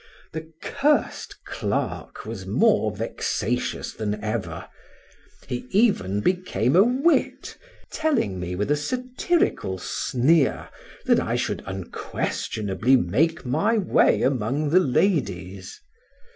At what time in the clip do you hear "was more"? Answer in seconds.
2.25-2.89